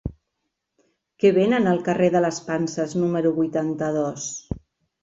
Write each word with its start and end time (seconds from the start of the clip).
Què 1.23 1.31
venen 1.35 1.73
al 1.73 1.83
carrer 1.89 2.09
de 2.17 2.25
les 2.27 2.41
Panses 2.49 2.99
número 3.05 3.35
vuitanta-dos? 3.41 4.31